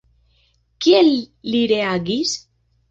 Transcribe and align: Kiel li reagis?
Kiel 0.85 1.11
li 1.53 1.63
reagis? 1.75 2.37